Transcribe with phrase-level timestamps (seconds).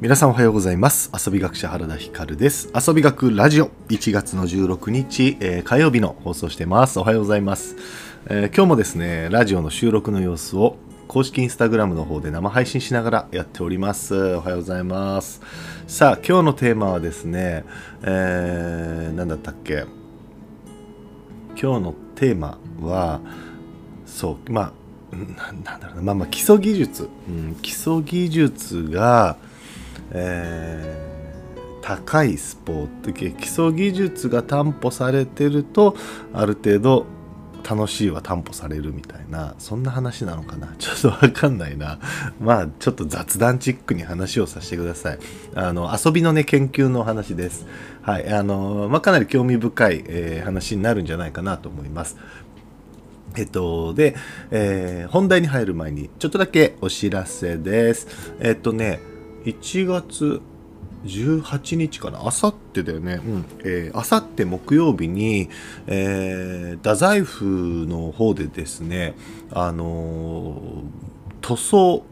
[0.00, 1.10] 皆さんおはようございます。
[1.12, 2.72] 遊び学者原田光です。
[2.72, 3.72] 遊び学ラジオ。
[3.88, 7.00] 1月の16日、えー、火曜日の放送してます。
[7.00, 7.74] おはようございます、
[8.26, 10.76] えー、今日もですねラジオの収録の様子を
[11.08, 14.14] 公式インスタグラムの方で生配信しながらやっております。
[14.36, 15.40] おはようございます。
[15.88, 17.64] さあ今日のテーマはですね、
[18.02, 19.84] えー、何だったっけ？
[21.60, 23.20] 今日のテーマは
[24.06, 24.72] そうま
[25.12, 26.02] あなんだろうな。
[26.02, 29.36] まあまあ基礎技術、うん、基礎技術が
[30.12, 35.96] えー、高いスポーツ基礎技術が担保されてると
[36.32, 37.06] ある程度
[37.68, 40.74] 楽しいは担保されるみたいなそんな話なのかな？
[40.78, 41.98] ちょっとわかんないな。
[42.40, 45.18] まあちょっと雑談チックに話をさせてください。
[45.54, 47.66] あの遊びのね研究の話です。
[48.02, 52.16] はいあのまあ、かなり興味深い、えー、話になるんじゃないかなと思います。
[53.36, 54.16] えっと、で、
[54.50, 58.34] えー、本題に入る前に、ちょっとだけお知らせです。
[58.40, 59.00] えっとね、
[59.44, 60.40] 1月
[61.04, 63.20] 18日かなあさってだよね。
[63.24, 63.44] うん。
[63.64, 65.48] えあさって木曜日に、
[65.86, 69.14] えー、太宰府の方でですね、
[69.50, 70.60] あのー、
[71.40, 72.02] 塗装、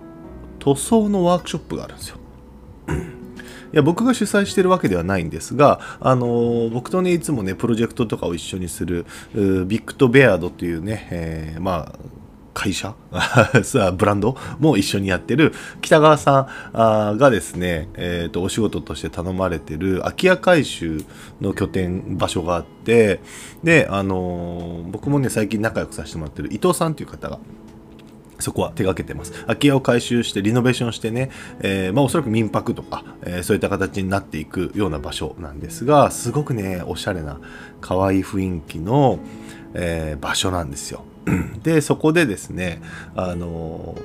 [0.60, 2.18] 塗装のワークショップがあるんですよ。
[3.72, 11.98] いや僕が主催してるわけではないんですが、あのー、僕とねいつもねプロジェクトとかを一緒にするビッグとベアードというね、えー、まあ
[12.56, 12.94] 会社？
[13.98, 14.34] ブランド？
[14.58, 21.04] も一緒にやってる北川さんがですね、えーと、お仕事として頼まれてる空き家回収
[21.42, 23.20] の拠点場所があって
[23.62, 27.38] で、あのー、僕もね最近仲良くさせてもらってる伊藤さんという方が
[28.38, 29.32] そこは手がけてます。
[29.44, 37.40] 空き家を改修してリノベーションしてね、えー、まあおそらく民泊とか、えー、そういった形になっていくような場所なんですが、すごくね、おしゃれな
[37.80, 39.20] 可愛い雰囲気の、
[39.74, 41.04] えー、場所なんですよ。
[41.62, 42.80] でそこでですね
[43.14, 43.96] あの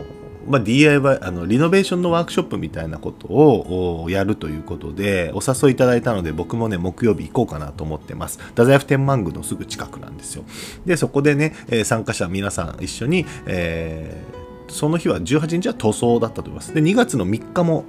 [0.47, 8.39] まあ、DIY あのリノベーションのワークショップみたいなことをやるということでお誘いいただいたので僕もね木曜日行こうかなと思ってます。
[8.39, 10.43] 太宰府天満宮のすぐ近くなんですよ。
[10.85, 14.40] でそこでね、え参加者皆さん一緒に、えー
[14.71, 16.73] その日は18日は塗装だったと思います。
[16.73, 17.85] で、2月の3日も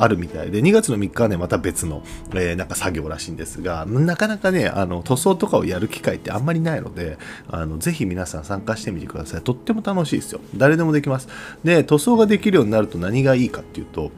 [0.00, 9.42] あるみたいで、2月の3日はね、また別の、えー、なんか作業らしいんですが、なかなかね、あの、塗装とかをやる機会ってあんまりないので、あの、ぜひ皆さん参加してみてください。
[9.42, 10.40] とっても楽しいですよ。
[10.56, 11.28] 誰でもできます。
[11.62, 14.10] で、塗装ができるようになると何がいいかっていうと、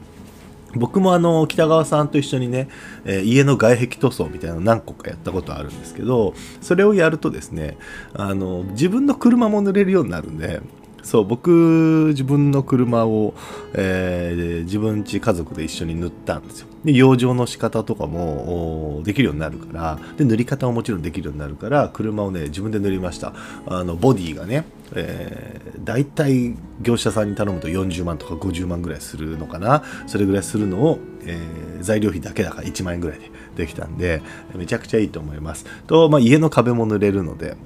[0.77, 2.69] 僕もあの北川さんと一緒にね、
[3.05, 7.79] えー、家の外壁塗装みたいなの何個かやったことあるんですけどそれをやるとですね
[8.13, 10.61] あの自分の車も塗れるようになるんで
[11.05, 13.35] そう僕自分の車を、
[13.75, 16.67] えー、自分家家族で一緒に塗ったんですよ。
[16.85, 23.33] で養生の仕方とかもできるようになるからで塗り方ももちろんできるようになるから車をね自分で塗りました。
[23.67, 24.65] あのボディがね、
[24.95, 29.83] えー、大体業者さんに頼むと40万とか50万ぐらいするのかな。
[30.07, 34.23] それぐらいするのを、えー、材料費だけだから1万円ぐらいでできたんで
[34.55, 35.67] めちゃくちゃいいと思います。
[35.87, 37.57] と、まあ、家の壁も塗れるので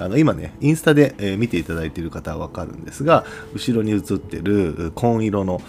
[0.00, 5.60] あの今ね、インスタで、見ていただいている方はわかるんですが、後ろに映ってる紺色の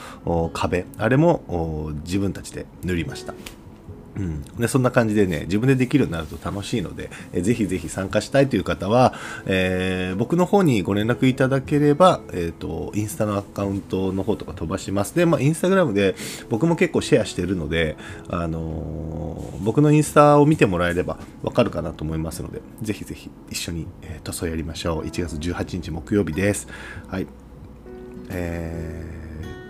[0.53, 3.33] 壁、あれも自分たちで塗りました。
[4.21, 9.15] うん、でそんな感じでね自分でできるようになると楽しいので、えぜひぜひ参加したいという方は、
[9.47, 15.15] えー、僕の方にご連絡いただければ、えーと、インスタのアカウントの方とか飛ばします。
[15.15, 16.15] で、まあ、インスタグラムで
[16.49, 17.97] 僕も結構シェアしてるので、
[18.29, 25.05] あのー、僕のインスタを見てもらえればわかるかなと思いますのでぜひぜひ一緒に、えー、塗装やりましょう。
[25.05, 26.67] 1月18日木曜日です。
[27.07, 27.27] はい。
[28.29, 29.20] えー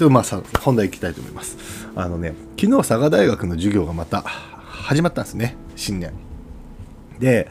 [0.08, 0.24] でまあ
[0.60, 1.58] 本題いきたいと思います。
[1.96, 5.56] あのね昨日佐賀大学の授業がまた始まったんですね。
[5.76, 6.12] 新年。
[7.20, 7.50] で、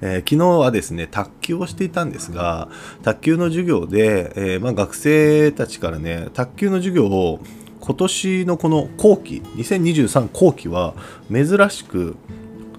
[0.00, 2.68] えー、昨日はですね卓球をしていたんですが
[3.02, 7.40] 卓球の授業で、えー、まあ、学生たちからね卓球の授業を
[7.80, 10.94] 今年のこの後期2023後期は
[11.32, 12.16] 珍しく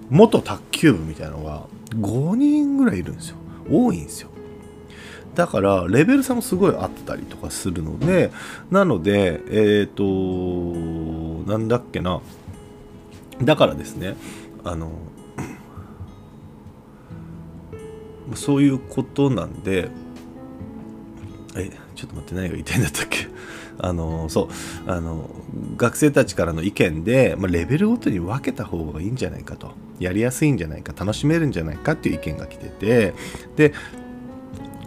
[0.10, 1.64] 元卓球部みたいなのが
[1.96, 3.38] 5人ぐらいいるんですよ。
[3.72, 4.33] 多いんですよ。
[5.36, 8.32] だからレベル差もすごいあったりとかするので
[8.70, 12.22] なのでえっ、ー、となんだっけな。
[13.42, 14.16] だからですね
[14.64, 14.92] あの
[18.36, 19.90] そういうことなんで
[21.56, 23.28] えちょっと待って何が言いたいんだったっけ？
[23.80, 24.50] あのそ
[24.88, 25.30] うあの
[25.78, 29.72] 学生たちからの意見で、まあ、レベルごとに分けた方がいいんじゃないかと。
[30.00, 33.14] やりやすいんじゃないか楽しめるんじゃないかっていう意見が来てて
[33.56, 33.74] で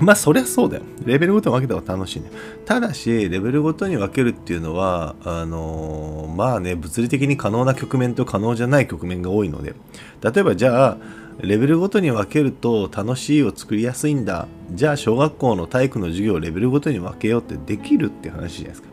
[0.01, 0.83] まあそりゃそうだよ。
[1.05, 2.31] レベルごとに分けた方が楽しいね。
[2.65, 9.75] ただし、レベルごとに分けるっていうのは、あのー、まあね、物理的に可能な局面と可能じゃない局面が多いので、
[10.23, 10.99] 例えばじゃあ、
[11.41, 14.49] レベルごとに分けると楽しいを作りやすいんだ。
[14.73, 18.89] じゃあ小学校の体育の授業をレベルごとに分けようってできるって話じゃないですか。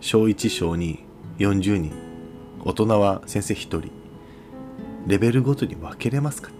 [0.00, 0.98] 小1、小2、
[1.38, 1.92] 40人
[2.64, 3.90] 大人は先生1人
[5.06, 6.50] レベルごとに分けれますか？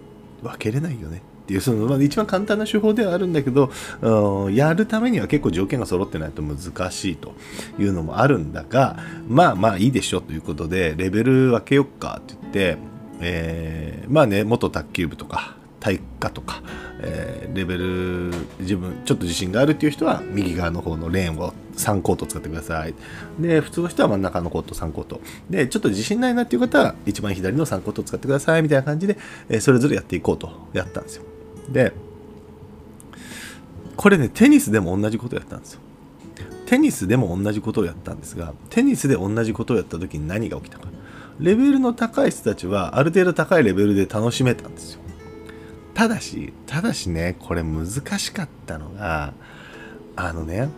[0.41, 3.69] 分けれないよねっていうその、まあ、一番簡単な手法ではあるんだけど、
[4.01, 7.33] うん、やるためには結構条件が揃ってないと難しいと
[7.77, 8.97] いうのもあるんだが
[9.27, 12.77] まあまあいいでしょうということでレベル分けよっかって言って、
[13.19, 16.63] えー、まあね元卓球部とか体育科とか、
[17.01, 18.31] えー、レベル
[18.61, 22.93] 自分ちょっと自信があるっていう人は右側の方のレーンを3コート使ってください。
[23.37, 25.19] で普通の人は真ん中のコート3コート。
[25.49, 29.17] でちょっと自信ないなっていう方は一番左の3コート使ってくださいみたいな感じで、
[29.49, 31.32] えー、それぞれやっていこうとやったんですよ。
[31.69, 31.93] で
[33.95, 35.79] これねテニスでも同じことやったんですよ。
[36.65, 40.87] テニスでも同じことをやったんですがテニスで同じことをやった時に何が起きたか。
[41.39, 45.01] レベルの高い人たちはある程度高いレベルで楽しめたんですよ。
[45.93, 47.87] ただしただしねこれ難
[48.17, 49.33] しかったのが
[50.15, 50.69] あのね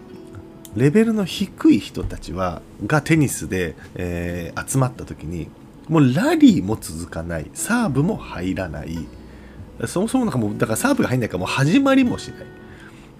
[0.75, 5.47] レベルの低い人たちはがテニスで、えー、集まった時に
[5.87, 9.07] もうラリーも続かないサーブも入らない
[9.87, 12.45] そもそもなんかもうだからサーブが入んないからもう始まりもしない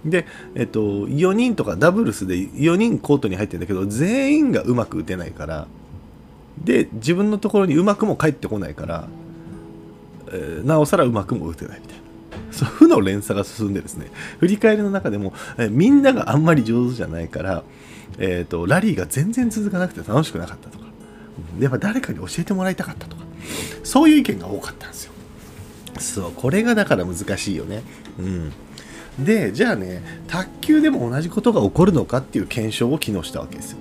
[0.04, 5.66] で、えっと、4人とかダブルスで4人コートに入ってるんだけど全員がうまく打てないから
[6.62, 9.08] で自分のところにうまくも返ってこないから
[10.28, 12.02] えー、なおさらうまくも打てないみたいな。
[12.52, 14.10] そう負の連鎖が進んでですね、
[14.40, 17.62] 振り返りの中でも、えー、みんながあんまり上手じゃないから、
[18.18, 20.86] えーと、ラリーが全然続かなくて楽しくなかったとか、
[21.58, 23.22] やっぱ誰かに教えてもらいたかったとか、
[23.84, 25.12] そういう意見が多かったんですよ。
[25.98, 27.82] そう、これがだから難しいよね。
[28.18, 28.52] うん。
[29.18, 33.78] で、じゃあね、卓球でも同じことが起こるのかっていう検証を機能したわけですよ。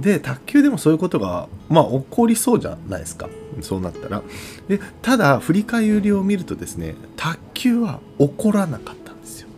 [0.00, 3.28] で卓球でもそういうことが、まあ、起こりそうじゃないですか
[3.62, 4.22] そうなったら
[4.68, 9.48] でただ振り返りを見るとですね卓球は起こらなかったんですよ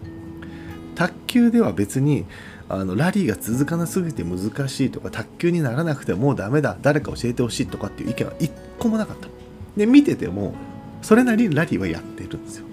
[0.94, 2.24] 卓球では別に
[2.68, 9.28] あのラリーが続かなすぎて難しいとか卓球にならなくてもうダメだ誰か教えてほしいとかっていう意見は一個もなかった
[9.76, 10.54] で見てても
[11.02, 12.66] それなりにラリーはやってるんですよ。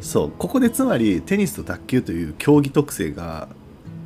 [0.00, 3.48] そうここでつまりテニスと卓球という競技特性が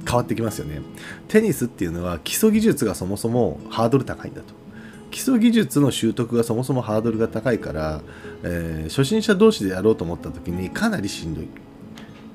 [0.07, 0.81] 変わってきますよね。
[1.29, 4.55] テニスっていうのは基礎技術がそもそもハードル高いんだと。
[5.11, 8.01] 基礎技術の習得がそもそもハードルが高いから、
[8.45, 11.49] えー、初心者同士でやろうと思った時にかなりしんどい。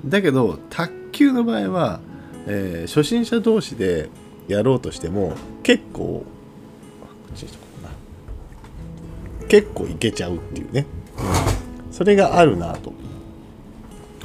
[0.05, 2.01] だけど卓球の場合は、
[2.47, 4.09] えー、初心者同士で
[4.47, 6.25] やろうとしても結構こ
[7.33, 7.64] っちにしと
[9.47, 10.85] 結構いけちゃうっていうね。
[11.91, 12.93] それがあるなと。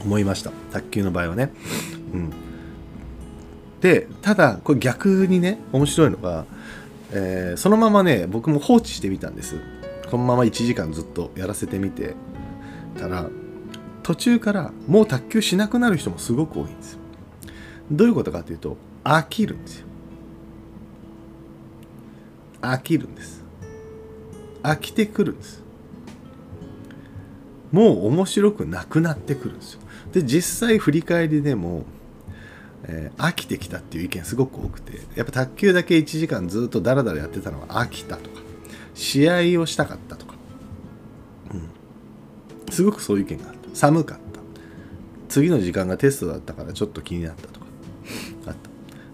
[0.05, 0.50] 思いました。
[0.72, 1.52] 卓球の場合はね。
[2.12, 2.32] うん。
[3.81, 6.44] でただこれ逆にね面白いのが、
[7.12, 9.61] えー、そのままね僕も放置してみたんです。
[10.11, 12.14] このまま1時間ずっとやらせてみて。
[12.99, 13.31] たら
[14.02, 16.99] 途中からもう卓球しなくなる人もすごく多いんです
[17.90, 19.87] どういうことかというと飽きるんですよ。
[22.61, 23.39] 飽きるんです。
[24.62, 25.62] 飽きてくるんです。
[27.73, 29.81] もう面白くなくなってくるんですよ。
[30.12, 31.85] で実際振り返りでも
[32.85, 38.41] えー、飽きてきたっていう意見すごく多くてやっぱ卓球だけ1時間ずっとダラダラやってたのは飽きたとか
[38.95, 40.35] 試合をしたかったとか、
[41.55, 41.57] う
[42.71, 43.61] ん、すごくそういう意見があった。
[43.75, 44.41] 寒かった。
[45.29, 47.60] 次の時間がテストだったからちょっと気になったとか。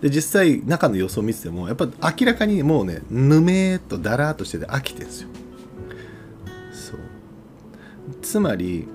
[0.01, 1.87] で実際中の様子を見ててもやっぱ
[2.19, 5.29] 明らかにもうねぬめーっとだらーっとしてて飽きてるんですよ。
[6.73, 6.99] そう。
[8.23, 8.87] つまり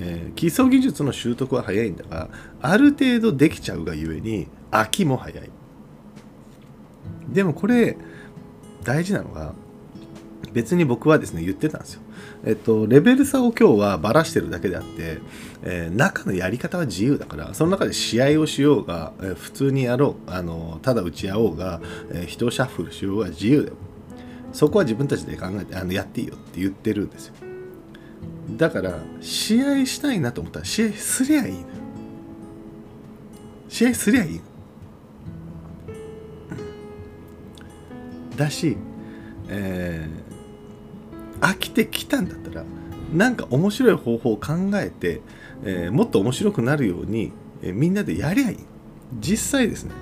[0.00, 2.30] えー、基礎技術の習得は早いんだが
[2.62, 5.50] ある程度できちゃうがゆえに飽きも早い。
[7.28, 7.96] でもこれ
[8.82, 9.52] 大事なのが
[10.52, 12.00] 別に僕はですね言ってたんですよ。
[12.44, 15.18] えっと、レベル差を今日はばらしてるだけであって、
[15.62, 21.80] えー、中のやり方は自由だからその中で試合をしようが、えー、普通にやろうあのただ打ち合おうが、
[22.12, 23.74] えー、人をシャッフルしようが自由だよ。
[24.52, 27.34] そこは自分たちで考えてあのやっていいよって言ってるんですよ。
[28.56, 31.60] だから試合したいなと思ったら試合すりゃいいの
[33.68, 34.40] 試合すりゃいい
[38.36, 38.76] だし、
[39.48, 40.19] えー、
[41.40, 42.64] 飽きてきたんだったら
[43.12, 45.20] なんか面白い方法を考えて、
[45.64, 47.32] えー、もっと面白くなるように、
[47.62, 48.58] えー、みんなでやりゃいい
[49.18, 49.92] 実際ですね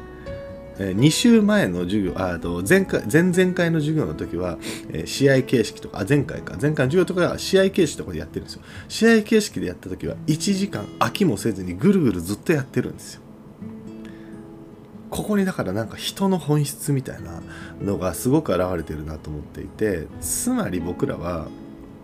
[0.79, 4.59] 2週前の授業、あと前回、前々回の授業の時は、
[4.93, 8.63] え試合形式とか、あ、前回か、前回の授業とかは試合形式とかでやってるんですよ。
[8.89, 13.23] 試合形式でやった時は1時間飽きもせずにぐるぐるずっとやってるんですよ。
[15.19, 17.43] ここにだからなんか人の本質みたいな
[17.83, 21.49] のがすごく現れてるなと思っていて、つまり僕らは、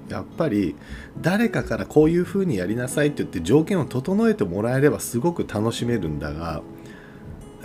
[0.09, 0.75] やっぱり
[1.23, 6.61] 誰かからこういう風にやりなさいって言って条件を整えてもらえればすごく楽しめるんだが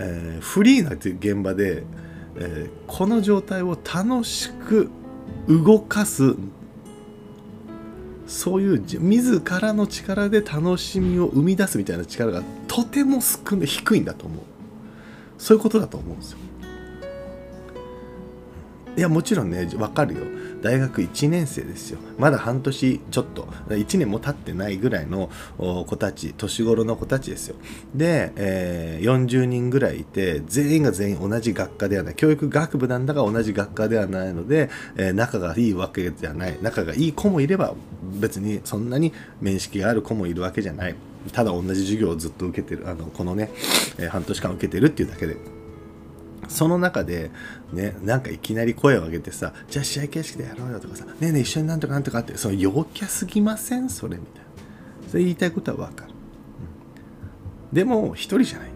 [0.00, 1.84] えー、フリーな現場で、
[2.36, 4.90] えー、この状態を楽しく
[5.46, 6.34] 動かす
[8.26, 14.49] そういう自らの力で楽しみを生み出すみたいな力がとても少ない低いんだと思う。
[15.40, 16.38] そういうことだと思うんですよ。
[18.96, 20.20] いやもちろんね分かるよ。
[20.60, 21.98] 大学1年生ですよ。
[22.18, 23.44] まだ半年ちょっと。
[23.68, 27.56] 1年も経ってないぐらいの子たち年頃の子たちですよ。
[27.94, 32.14] で、えー、40人ぐらいいて全員が全員同じ学科ではない。
[32.14, 36.58] 教育学部なんだが同じ学科ではないので、えー、仲がいいわけじゃない。
[36.60, 40.94] 仲がいい子もいれば別にそんなに面識がある子もいるわけじゃない。
[41.32, 43.50] ただ同じ授業をずっと受けてるあのこのね、
[43.98, 45.36] えー、半年間受けてるっていうだけで
[46.48, 47.30] その中で、
[47.72, 53.88] ね、なんかいきなり声を上げてさ、じゃあ試合形式でやろうよとかさ、ねえねえ一緒になんとかなんとかって、その陽キャすぎません？
[53.88, 54.48] それみたいな。
[55.08, 56.10] それ言いたいことはわかる。
[57.70, 58.70] うん、でも、一人じゃない。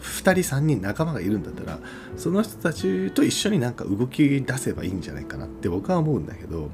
[0.00, 1.78] 2人3人仲間がいるんだったら
[2.16, 6.70] その人たちと一緒になんか動き出せばいいんじゃないかなって僕は思うんだけど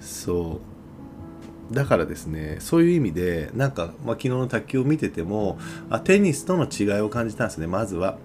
[0.00, 0.75] そう
[1.70, 5.58] だからですねそういう意味でなんか、まあ、昨日の卓球を見てても
[5.90, 8.18] あテニスとの違いを感じたんですねまずは。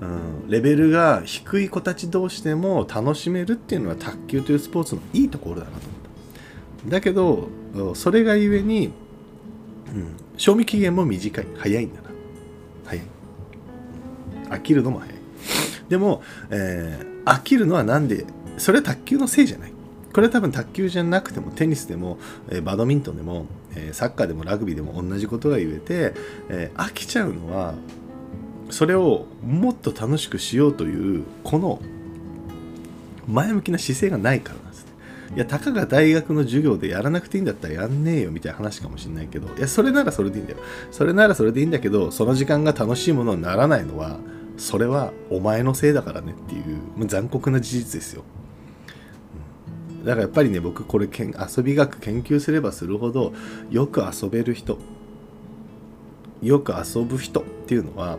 [0.00, 5.90] うん、レベルが低い子たち同士でも楽しめるっていうのは卓球というスポーツのいいところだなと思っ
[6.84, 6.90] た。
[6.90, 7.48] だけど
[7.94, 8.92] それがゆえに、うん、
[10.36, 11.46] 賞味期限も短い。
[11.56, 12.10] 早いんだな。
[12.84, 13.06] 早い。
[14.50, 15.16] 飽きるのも早い。
[15.88, 18.24] でも、えー、飽きるのはなんで
[18.56, 19.72] それは卓球のせいじゃない。
[20.12, 22.18] これは多分卓球じゃなくてもテニスでも、
[22.50, 23.46] え、バドミントンでも、
[23.76, 26.14] え、サッカーでもラグビーでも同じことが言えて、
[26.48, 27.74] え、飽きちゃうのは
[28.70, 31.80] それをもっと楽しくしようというこの
[33.26, 34.92] 前向きな姿勢がないからなんですね。
[35.36, 40.58] いや、たかが大学の授業でやらなくていいんだったらやんねえよみたいな話かもしれないけど、いや、それならそれでいいんだよ。
[40.90, 44.18] それならそれでいいんだけど、その時間が楽しいものにならないのは、
[44.56, 48.24] それはお前のせいだからねっていう残酷な事実ですよ。
[50.08, 53.34] だからやっぱりね、僕これけん遊び学研究すればするほど、
[53.70, 54.78] よく遊べる人、
[56.40, 58.18] よく遊ぶ人っていうのは、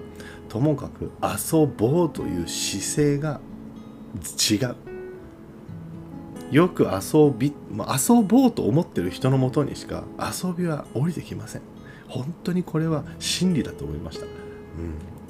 [0.49, 3.41] ともかく遊ぼうという姿勢が
[4.51, 4.75] 違う。
[6.51, 11.63] よく遊び遊ぼうと思ってる人のもとにしか遊びは降りてきません。
[12.07, 14.29] 本当にこれは真理だと思いました、うん。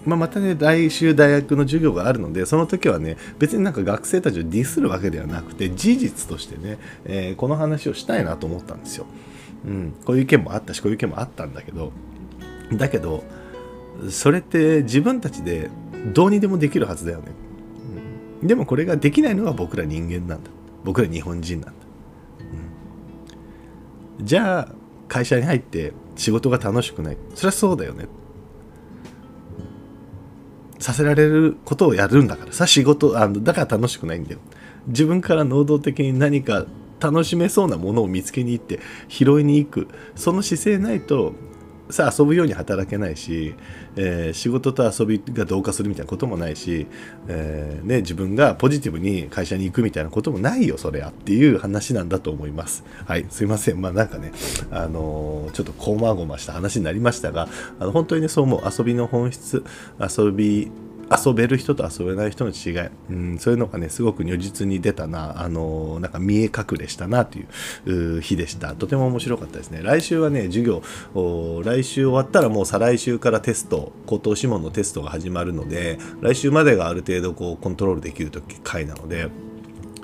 [0.09, 9.05] まあ、またね来週大学の授業があるのでその時はね別になんか学生たちをディスるわけではなくて事実としてね、えー、この話をしたいなと思ったんですよ、
[9.65, 11.91] うん、こういう意見もあったしこういう意見もあったんだけど
[12.73, 13.23] だけど
[14.09, 15.69] それって自分たちで
[16.13, 17.25] どうにでもできるはずだよね、
[18.41, 20.49] うん、でもこれができないのは僕ら人間なんだ。
[20.83, 21.73] 僕ら日本人なんだ、
[24.19, 24.69] うん、じゃあ
[25.07, 27.17] 会社に入って仕事が楽しくない。
[27.35, 28.05] それはそうだよね。
[30.79, 34.39] させられることをやるんだからさ仕事あのだから楽しくないんだよ。
[34.87, 36.65] 自分から能動的に何か
[36.99, 39.87] 楽しめそうなものを見つけに行って拾いに行く。
[40.15, 41.33] その姿勢ないと
[41.89, 43.55] さあ遊ぶように働けないし、
[43.95, 46.85] えー、仕事と遊びが同化するみたいなこともないし、
[47.27, 52.83] えー、ね、自分がポジティブに会社に行くみたいなこともないよそれやっていう話なんだと思います。
[53.05, 53.81] はいすいません。
[53.81, 54.31] まあなんかね
[54.71, 57.47] あのー、ちょっとこまごました話になりましたが
[57.79, 58.61] あの本当にねそう思う。
[58.77, 59.63] 遊びの本質
[59.99, 60.71] 遊び
[61.11, 67.45] 遊べる人と遊べない人の違い、うん、そういうのがねすごく如実に出たなあのなんか見え隠れしたなとい
[67.87, 68.75] う日でした。
[68.75, 69.81] とても面白かったですね。
[69.81, 70.83] 来週はね授業
[71.63, 78.31] 来週終わったらもう再来週からテスト口頭諮問のテストが始まるので来週までがある程度こうコントロールできる
[78.63, 79.29] 回なので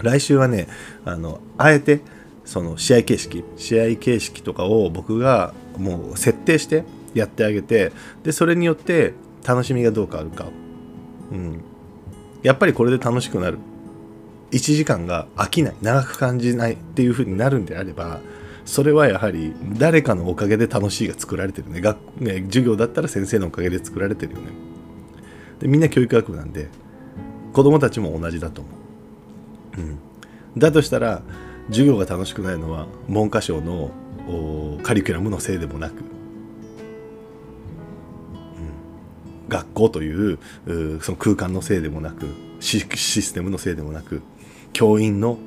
[0.02, 0.68] 来週はね
[1.06, 2.02] あのあえて
[2.44, 6.84] その試合形式試合形式とかを僕がもう設定して
[7.14, 7.92] やってあげて
[8.24, 9.14] でそれによって
[9.46, 10.48] 楽しみがどう変わるか
[11.32, 11.62] うん、
[12.44, 13.58] やっぱりこれで楽しくなる。
[14.52, 15.76] 1時間が飽きない。
[15.82, 18.22] 長く感じないっていう風になるんであれば
[18.66, 21.82] それはやはり誰かのおかげで楽しいが作られてるね。
[21.82, 24.48] 学ね授業だったら先生のおかげで作られてるよね。
[25.60, 26.68] でみんな教育学部なんで
[27.54, 28.70] 子供たちも同じだと思
[29.78, 30.00] う、うん、
[30.58, 31.22] だとしたら
[31.70, 33.92] 授業が楽しくないのは文科省の
[34.84, 36.04] カリキュラムのせいでもなく
[39.50, 40.40] 学校という
[41.02, 42.28] その空間のせいでもなく
[42.60, 44.22] システムのせいでもなく
[44.74, 45.38] 教員の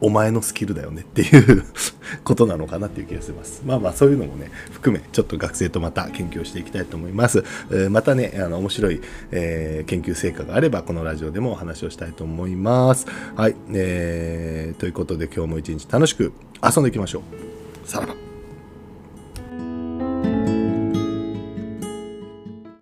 [0.00, 1.64] お前のスキルだよねっていう
[2.24, 3.62] ことなのかなっていう気がします。
[3.64, 7.44] まあまあそういうのもね、含めちょっと学生とまた研究をしていきたいと思います。
[7.72, 13.06] え、またね、あの面白い、えー、研究成果があればこのラジオでもお話をしたいと思います。
[13.36, 13.56] はい。
[13.72, 16.32] えー、ということで今日も一日楽しく
[16.62, 17.22] 遊んでいきましょ
[17.84, 17.88] う。
[17.88, 18.27] さらば。